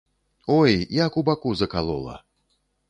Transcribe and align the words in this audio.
Ой, 0.59 0.71
як 1.05 1.21
у 1.21 1.25
баку 1.29 1.55
закалола. 1.61 2.17